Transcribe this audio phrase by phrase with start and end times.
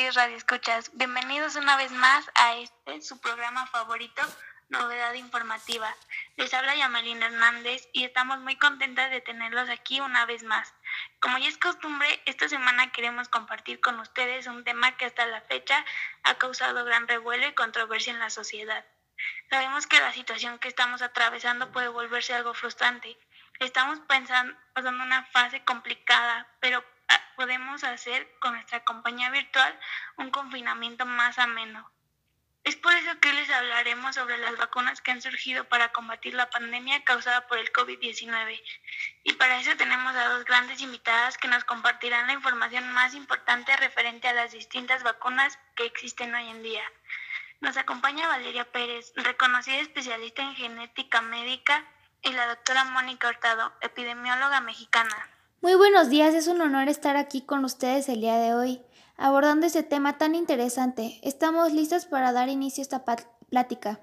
[0.00, 0.90] queridos radioescuchas.
[0.94, 4.22] Bienvenidos una vez más a este, su programa favorito,
[4.70, 5.94] Novedad Informativa.
[6.36, 10.72] Les habla Yamelina Hernández y estamos muy contentas de tenerlos aquí una vez más.
[11.20, 15.42] Como ya es costumbre, esta semana queremos compartir con ustedes un tema que hasta la
[15.42, 15.84] fecha
[16.22, 18.86] ha causado gran revuelo y controversia en la sociedad.
[19.50, 23.18] Sabemos que la situación que estamos atravesando puede volverse algo frustrante.
[23.58, 26.82] Estamos pensando, pasando una fase complicada, pero
[27.36, 29.78] podemos hacer con nuestra compañía virtual
[30.16, 31.90] un confinamiento más ameno.
[32.62, 36.50] Es por eso que les hablaremos sobre las vacunas que han surgido para combatir la
[36.50, 38.62] pandemia causada por el COVID-19.
[39.24, 43.74] Y para eso tenemos a dos grandes invitadas que nos compartirán la información más importante
[43.78, 46.84] referente a las distintas vacunas que existen hoy en día.
[47.60, 51.84] Nos acompaña Valeria Pérez, reconocida especialista en genética médica,
[52.22, 55.30] y la doctora Mónica Hurtado, epidemióloga mexicana.
[55.62, 58.82] Muy buenos días, es un honor estar aquí con ustedes el día de hoy
[59.18, 61.20] abordando este tema tan interesante.
[61.22, 63.04] Estamos listos para dar inicio a esta
[63.50, 64.00] plática.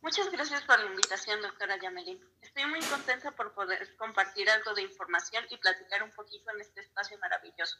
[0.00, 2.20] Muchas gracias por la invitación, doctora Yamelín.
[2.40, 6.80] Estoy muy contenta por poder compartir algo de información y platicar un poquito en este
[6.80, 7.78] espacio maravilloso.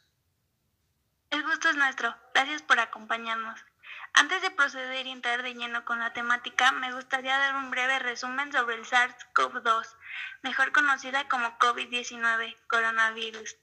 [1.31, 2.15] El gusto es nuestro.
[2.33, 3.59] Gracias por acompañarnos.
[4.15, 7.99] Antes de proceder y entrar de lleno con la temática, me gustaría dar un breve
[7.99, 9.87] resumen sobre el SARS-CoV-2,
[10.43, 13.57] mejor conocida como COVID-19, coronavirus.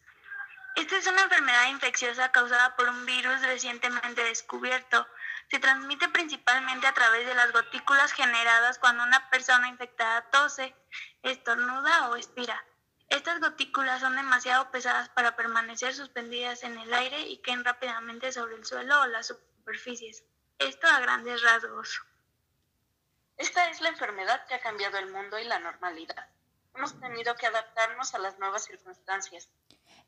[0.75, 5.07] Esta es una enfermedad infecciosa causada por un virus recientemente descubierto.
[5.52, 10.75] Se transmite principalmente a través de las gotículas generadas cuando una persona infectada tose,
[11.22, 12.63] estornuda o expira.
[13.09, 18.55] Estas gotículas son demasiado pesadas para permanecer suspendidas en el aire y caen rápidamente sobre
[18.55, 19.35] el suelo o las
[19.70, 20.23] superficies.
[20.58, 22.02] Esto a grandes rasgos.
[23.38, 26.28] Esta es la enfermedad que ha cambiado el mundo y la normalidad.
[26.75, 29.50] Hemos tenido que adaptarnos a las nuevas circunstancias.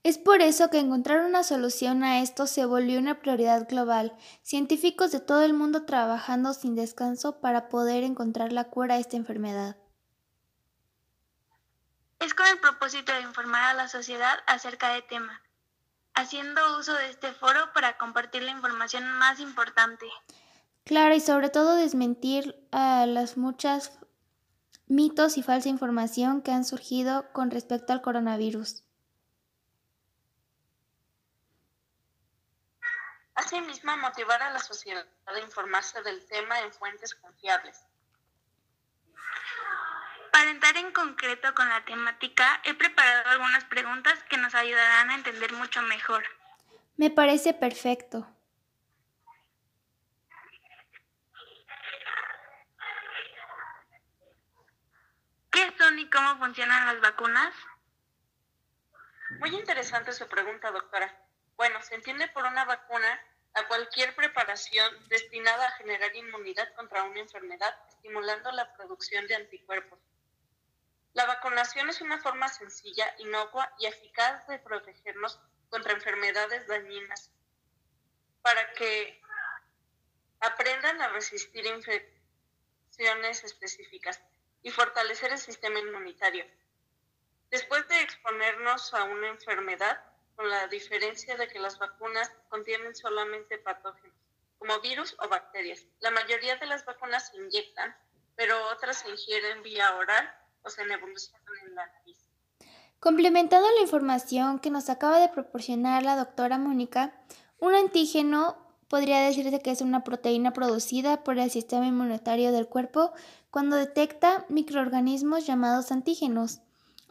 [0.03, 5.11] Es por eso que encontrar una solución a esto se volvió una prioridad global, científicos
[5.11, 9.77] de todo el mundo trabajando sin descanso para poder encontrar la cura a esta enfermedad.
[12.19, 15.41] Es con el propósito de informar a la sociedad acerca del tema,
[16.13, 20.05] haciendo uso de este foro para compartir la información más importante.
[20.83, 23.91] Claro, y sobre todo desmentir a las muchas
[24.87, 28.83] mitos y falsa información que han surgido con respecto al coronavirus.
[33.35, 37.85] Asimismo, motivar a la sociedad a informarse del tema en fuentes confiables.
[40.41, 45.13] Para entrar en concreto con la temática, he preparado algunas preguntas que nos ayudarán a
[45.13, 46.23] entender mucho mejor.
[46.97, 48.27] Me parece perfecto.
[55.51, 57.53] ¿Qué son y cómo funcionan las vacunas?
[59.41, 61.23] Muy interesante su pregunta, doctora.
[61.55, 63.21] Bueno, se entiende por una vacuna
[63.53, 69.99] a cualquier preparación destinada a generar inmunidad contra una enfermedad, estimulando la producción de anticuerpos.
[71.13, 75.39] La vacunación es una forma sencilla, inocua y eficaz de protegernos
[75.69, 77.31] contra enfermedades dañinas
[78.41, 79.21] para que
[80.39, 84.21] aprendan a resistir infecciones específicas
[84.63, 86.45] y fortalecer el sistema inmunitario.
[87.49, 90.03] Después de exponernos a una enfermedad,
[90.35, 94.15] con la diferencia de que las vacunas contienen solamente patógenos,
[94.57, 95.85] como virus o bacterias.
[95.99, 97.95] La mayoría de las vacunas se inyectan,
[98.35, 102.17] pero otras se ingieren vía oral o en la nariz.
[102.99, 107.13] Complementando la información que nos acaba de proporcionar la doctora Mónica,
[107.59, 108.57] un antígeno
[108.87, 113.13] podría decirse que es una proteína producida por el sistema inmunitario del cuerpo
[113.49, 116.59] cuando detecta microorganismos llamados antígenos.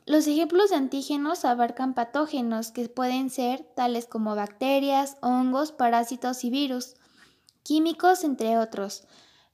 [0.06, 6.50] Los ejemplos de antígenos abarcan patógenos que pueden ser tales como bacterias, hongos, parásitos y
[6.50, 6.97] virus,
[7.62, 9.05] químicos, entre otros.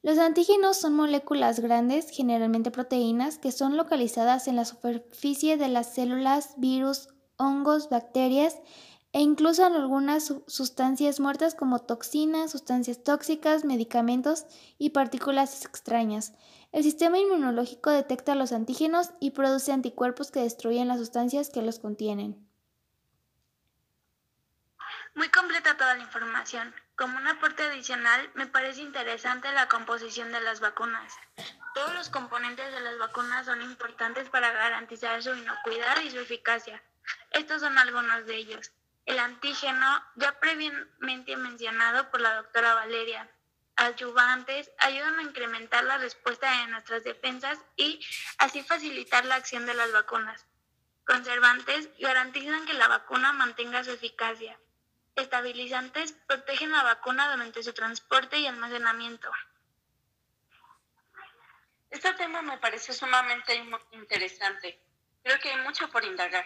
[0.06, 5.94] Los antígenos son moléculas grandes, generalmente proteínas, que son localizadas en la superficie de las
[5.94, 7.08] células, virus,
[7.38, 8.54] hongos, bacterias
[9.12, 14.46] e incluso en algunas sustancias muertas como toxinas, sustancias tóxicas, medicamentos
[14.78, 16.34] y partículas extrañas.
[16.70, 21.80] El sistema inmunológico detecta los antígenos y produce anticuerpos que destruyen las sustancias que los
[21.80, 22.45] contienen.
[25.16, 26.74] Muy completa toda la información.
[26.94, 31.10] Como un aporte adicional, me parece interesante la composición de las vacunas.
[31.74, 36.82] Todos los componentes de las vacunas son importantes para garantizar su inocuidad y su eficacia.
[37.30, 38.72] Estos son algunos de ellos.
[39.06, 43.26] El antígeno, ya previamente mencionado por la doctora Valeria,
[43.76, 48.04] adyuvantes ayudan a incrementar la respuesta de nuestras defensas y
[48.36, 50.44] así facilitar la acción de las vacunas.
[51.06, 54.58] Conservantes garantizan que la vacuna mantenga su eficacia.
[55.16, 59.30] Estabilizantes protegen la vacuna durante su transporte y almacenamiento.
[61.90, 63.54] Este tema me parece sumamente
[63.92, 64.80] interesante.
[65.22, 66.44] Creo que hay mucho por indagar.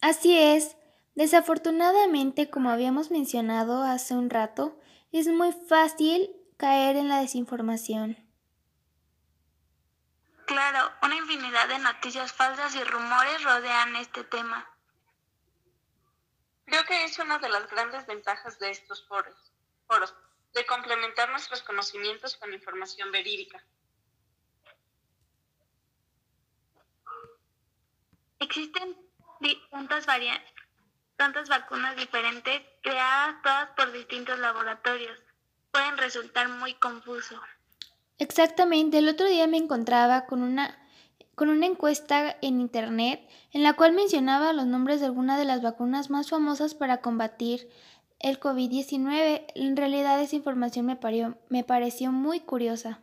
[0.00, 0.76] Así es.
[1.14, 4.80] Desafortunadamente, como habíamos mencionado hace un rato,
[5.12, 8.16] es muy fácil caer en la desinformación.
[10.46, 14.73] Claro, una infinidad de noticias falsas y rumores rodean este tema.
[16.66, 19.34] Creo que es una de las grandes ventajas de estos foros,
[19.86, 20.14] foros
[20.54, 23.64] de complementar nuestros conocimientos con información verídica.
[28.38, 28.96] Existen
[29.70, 30.52] tantas variantes,
[31.16, 35.18] tantas vacunas diferentes creadas todas por distintos laboratorios.
[35.70, 37.40] Pueden resultar muy confuso.
[38.18, 40.83] Exactamente, el otro día me encontraba con una
[41.34, 45.62] con una encuesta en internet en la cual mencionaba los nombres de algunas de las
[45.62, 47.70] vacunas más famosas para combatir
[48.20, 49.46] el COVID-19.
[49.54, 50.98] En realidad esa información me,
[51.48, 53.00] me pareció muy curiosa.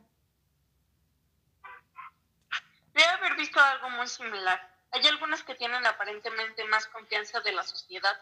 [2.93, 4.59] Debe haber visto algo muy similar.
[4.91, 8.17] Hay algunas que tienen aparentemente más confianza de la sociedad.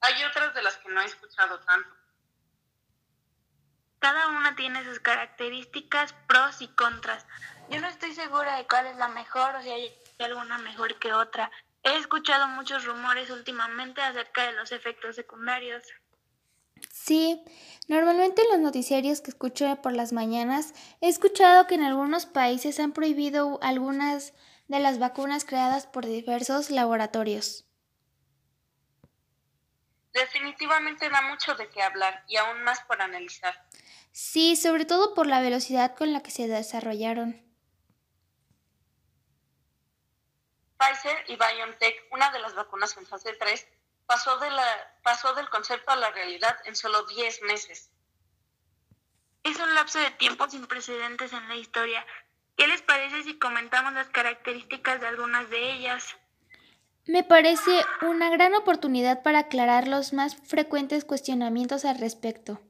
[0.00, 2.01] Hay otras de las que no he escuchado tanto.
[4.02, 7.24] Cada una tiene sus características, pros y contras.
[7.70, 11.12] Yo no estoy segura de cuál es la mejor o si hay alguna mejor que
[11.12, 11.52] otra.
[11.84, 15.84] He escuchado muchos rumores últimamente acerca de los efectos secundarios.
[16.90, 17.44] Sí,
[17.86, 22.80] normalmente en los noticiarios que escucho por las mañanas he escuchado que en algunos países
[22.80, 24.32] han prohibido algunas
[24.66, 27.66] de las vacunas creadas por diversos laboratorios.
[30.12, 33.54] Definitivamente da mucho de qué hablar y aún más por analizar.
[34.12, 37.42] Sí, sobre todo por la velocidad con la que se desarrollaron.
[40.78, 43.66] Pfizer y BioNTech, una de las vacunas en fase 3,
[44.06, 47.90] pasó, de la, pasó del concepto a la realidad en solo 10 meses.
[49.42, 52.06] Es un lapso de tiempo sin precedentes en la historia,
[52.56, 56.16] ¿Qué les parece si comentamos las características de algunas de ellas?
[57.06, 57.72] Me parece
[58.02, 62.60] una gran oportunidad para aclarar los más frecuentes cuestionamientos al respecto.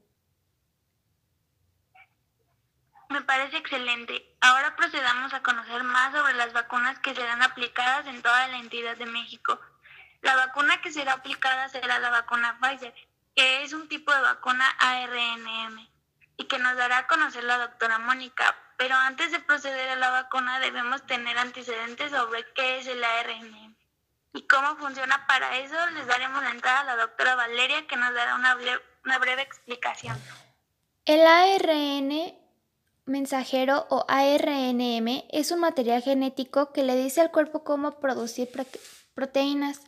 [3.09, 4.35] Me parece excelente.
[4.41, 8.97] Ahora procedamos a conocer más sobre las vacunas que serán aplicadas en toda la entidad
[8.97, 9.59] de México.
[10.21, 12.93] La vacuna que será aplicada será la vacuna Pfizer,
[13.35, 15.87] que es un tipo de vacuna ARNM
[16.37, 20.09] y que nos dará a conocer la doctora Mónica, pero antes de proceder a la
[20.09, 23.75] vacuna debemos tener antecedentes sobre qué es el ARN
[24.33, 25.27] y cómo funciona.
[25.27, 28.57] Para eso les daremos la entrada a la doctora Valeria que nos dará una,
[29.05, 30.19] una breve explicación.
[31.05, 32.42] El ARN
[33.05, 38.49] mensajero o ARNM es un material genético que le dice al cuerpo cómo producir
[39.13, 39.81] proteínas.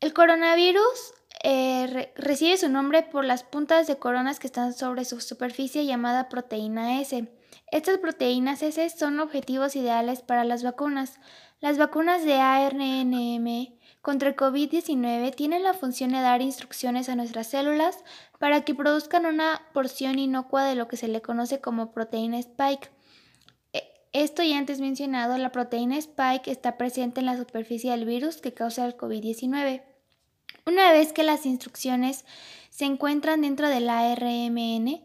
[0.00, 5.20] El coronavirus eh, recibe su nombre por las puntas de coronas que están sobre su
[5.20, 7.28] superficie llamada proteína S.
[7.70, 11.18] Estas proteínas S son objetivos ideales para las vacunas.
[11.60, 17.46] Las vacunas de ARNM contra el COVID-19 tienen la función de dar instrucciones a nuestras
[17.46, 18.04] células
[18.44, 22.90] para que produzcan una porción inocua de lo que se le conoce como proteína spike.
[23.72, 28.42] E, esto ya antes mencionado, la proteína spike está presente en la superficie del virus
[28.42, 29.82] que causa el COVID-19.
[30.66, 32.26] Una vez que las instrucciones
[32.68, 35.00] se encuentran dentro del ARMN,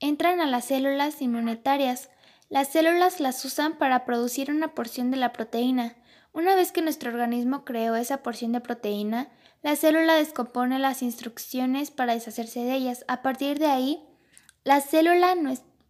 [0.00, 2.10] entran a las células inmunitarias.
[2.48, 5.94] Las células las usan para producir una porción de la proteína.
[6.32, 9.28] Una vez que nuestro organismo creó esa porción de proteína,
[9.62, 13.04] la célula descompone las instrucciones para deshacerse de ellas.
[13.08, 14.04] A partir de ahí,
[14.64, 15.34] la célula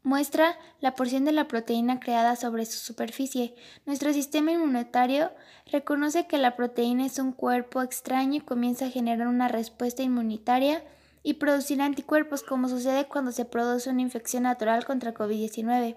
[0.03, 3.55] muestra la porción de la proteína creada sobre su superficie.
[3.85, 5.31] Nuestro sistema inmunitario
[5.67, 10.83] reconoce que la proteína es un cuerpo extraño y comienza a generar una respuesta inmunitaria
[11.23, 15.97] y producir anticuerpos como sucede cuando se produce una infección natural contra COVID-19.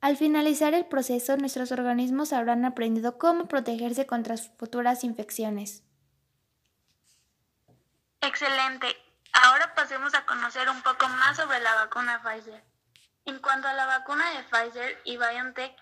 [0.00, 5.85] Al finalizar el proceso, nuestros organismos habrán aprendido cómo protegerse contra futuras infecciones.
[8.26, 8.96] Excelente.
[9.32, 12.62] Ahora pasemos a conocer un poco más sobre la vacuna Pfizer.
[13.24, 15.76] En cuanto a la vacuna de Pfizer y BioNTech,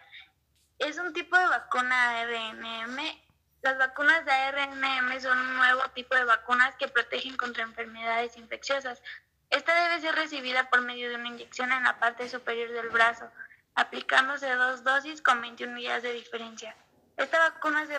[0.78, 3.24] es un tipo de vacuna RNM
[3.64, 9.00] las vacunas de ARNM son un nuevo tipo de vacunas que protegen contra enfermedades infecciosas.
[9.48, 13.30] Esta debe ser recibida por medio de una inyección en la parte superior del brazo,
[13.74, 16.76] aplicándose dos dosis con 21 días de diferencia.
[17.16, 17.96] Esta vacuna se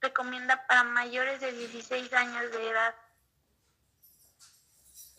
[0.00, 2.94] recomienda para mayores de 16 años de edad.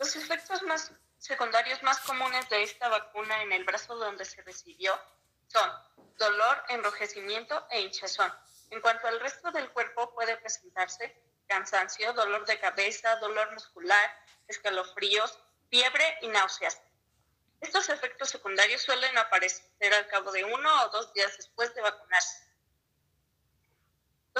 [0.00, 4.98] Los efectos más secundarios más comunes de esta vacuna en el brazo donde se recibió
[5.46, 5.70] son
[6.16, 8.32] dolor, enrojecimiento e hinchazón.
[8.70, 14.10] En cuanto al resto del cuerpo, puede presentarse cansancio, dolor de cabeza, dolor muscular,
[14.48, 15.38] escalofríos,
[15.68, 16.80] fiebre y náuseas.
[17.60, 22.49] Estos efectos secundarios suelen aparecer al cabo de uno o dos días después de vacunarse.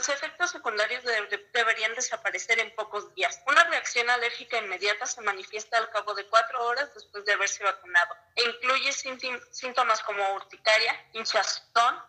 [0.00, 1.04] Los efectos secundarios
[1.52, 3.42] deberían desaparecer en pocos días.
[3.46, 8.16] Una reacción alérgica inmediata se manifiesta al cabo de cuatro horas después de haberse vacunado
[8.34, 12.02] e incluye síntomas como urticaria, hinchazón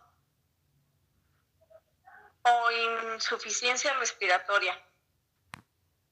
[2.43, 2.71] o
[3.15, 4.81] insuficiencia respiratoria.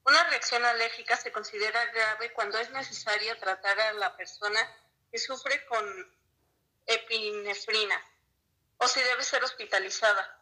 [0.03, 4.59] Una reacción alérgica se considera grave cuando es necesario tratar a la persona
[5.09, 6.13] que sufre con
[6.88, 8.03] epinefrina
[8.79, 10.38] o si debe ser hospitalizada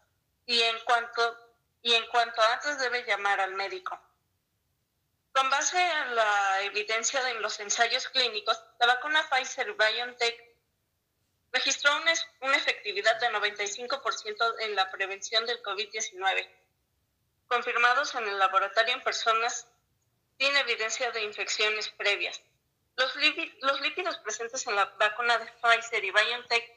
[0.47, 1.37] y en cuanto,
[1.83, 3.99] y en cuanto antes debe llamar al médico.
[5.33, 10.47] Con base en la evidencia de los ensayos clínicos, la vacuna Pfizer-BioNTech
[11.51, 16.49] registró una, una efectividad de 95% en la prevención del COVID-19,
[17.47, 19.67] confirmados en el laboratorio en personas
[20.39, 22.41] sin evidencia de infecciones previas.
[22.95, 23.13] Los,
[23.61, 26.71] los lípidos presentes en la vacuna de Pfizer y BioNTech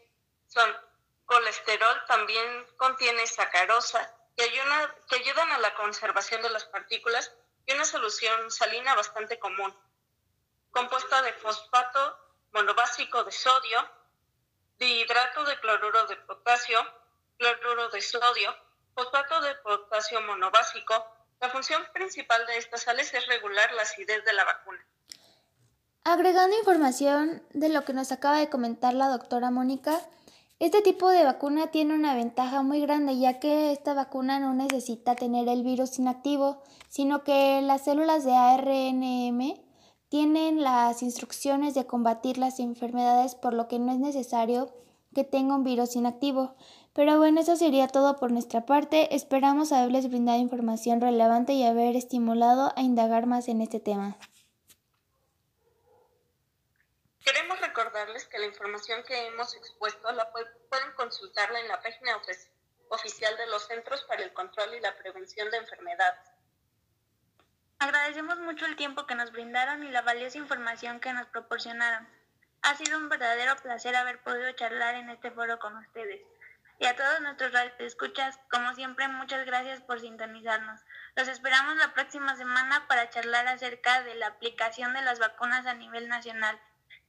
[0.48, 0.89] son
[1.30, 4.50] colesterol también contiene sacarosa, que,
[5.08, 7.32] que ayudan a la conservación de las partículas
[7.66, 9.72] y una solución salina bastante común,
[10.72, 12.18] compuesta de fosfato
[12.52, 13.88] monobásico de sodio,
[14.76, 16.80] dihidrato de cloruro de potasio,
[17.38, 18.52] cloruro de sodio,
[18.92, 20.94] fosfato de potasio monobásico.
[21.40, 24.84] La función principal de estas sales es regular la acidez de la vacuna.
[26.02, 30.00] Agregando información de lo que nos acaba de comentar la doctora Mónica,
[30.60, 35.16] este tipo de vacuna tiene una ventaja muy grande ya que esta vacuna no necesita
[35.16, 39.54] tener el virus inactivo, sino que las células de ARNM
[40.10, 44.70] tienen las instrucciones de combatir las enfermedades por lo que no es necesario
[45.14, 46.54] que tenga un virus inactivo.
[46.92, 49.14] Pero bueno, eso sería todo por nuestra parte.
[49.14, 54.18] Esperamos haberles brindado información relevante y haber estimulado a indagar más en este tema.
[57.80, 62.20] Recordarles que la información que hemos expuesto la pueden consultarla en la página
[62.90, 66.30] oficial de los Centros para el Control y la Prevención de Enfermedades.
[67.78, 72.06] Agradecemos mucho el tiempo que nos brindaron y la valiosa información que nos proporcionaron.
[72.62, 76.20] Ha sido un verdadero placer haber podido charlar en este foro con ustedes.
[76.78, 80.80] Y a todos nuestros escuchas, como siempre, muchas gracias por sintonizarnos.
[81.14, 85.74] Los esperamos la próxima semana para charlar acerca de la aplicación de las vacunas a
[85.74, 86.60] nivel nacional.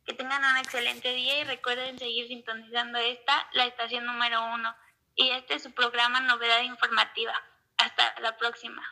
[0.05, 4.75] Que tengan un excelente día y recuerden seguir sintonizando esta, la estación número uno.
[5.15, 7.34] Y este es su programa Novedad Informativa.
[7.77, 8.84] Hasta la próxima.